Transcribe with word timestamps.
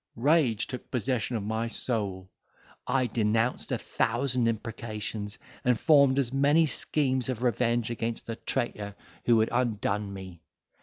Rage 0.15 0.65
took 0.65 0.89
possession 0.89 1.35
of 1.35 1.43
my 1.43 1.67
soul; 1.67 2.27
I 2.87 3.05
denounced 3.05 3.71
a 3.71 3.77
thousand 3.77 4.47
imprecations, 4.47 5.37
and 5.63 5.79
formed 5.79 6.17
as 6.17 6.33
many 6.33 6.65
schemes 6.65 7.29
of 7.29 7.43
revenge 7.43 7.91
against 7.91 8.25
the 8.25 8.35
traitor 8.37 8.95
who 9.25 9.39
had 9.41 9.49
undone 9.51 10.11
me. 10.11 10.41